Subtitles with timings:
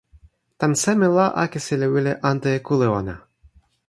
[0.59, 3.15] tan seme la akesi li wile ante e kule ona?